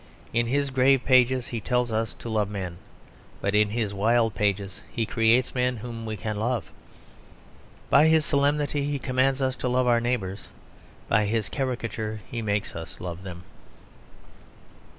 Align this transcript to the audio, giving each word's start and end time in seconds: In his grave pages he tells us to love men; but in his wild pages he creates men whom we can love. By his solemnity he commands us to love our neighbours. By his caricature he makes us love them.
In 0.33 0.47
his 0.47 0.71
grave 0.71 1.05
pages 1.05 1.49
he 1.49 1.61
tells 1.61 1.91
us 1.91 2.15
to 2.15 2.27
love 2.27 2.49
men; 2.49 2.79
but 3.39 3.53
in 3.53 3.69
his 3.69 3.93
wild 3.93 4.33
pages 4.33 4.81
he 4.91 5.05
creates 5.05 5.53
men 5.53 5.77
whom 5.77 6.07
we 6.07 6.17
can 6.17 6.37
love. 6.39 6.71
By 7.91 8.07
his 8.07 8.25
solemnity 8.25 8.83
he 8.89 8.97
commands 8.97 9.43
us 9.43 9.55
to 9.57 9.69
love 9.69 9.85
our 9.85 10.01
neighbours. 10.01 10.47
By 11.07 11.27
his 11.27 11.49
caricature 11.49 12.19
he 12.31 12.41
makes 12.41 12.75
us 12.75 12.99
love 12.99 13.21
them. 13.21 13.43